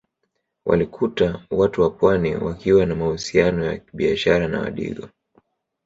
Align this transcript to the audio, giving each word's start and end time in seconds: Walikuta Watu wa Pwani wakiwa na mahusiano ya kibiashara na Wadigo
Walikuta 0.65 1.45
Watu 1.51 1.81
wa 1.81 1.89
Pwani 1.89 2.35
wakiwa 2.35 2.85
na 2.85 2.95
mahusiano 2.95 3.65
ya 3.65 3.77
kibiashara 3.77 4.47
na 4.47 4.59
Wadigo 4.59 5.09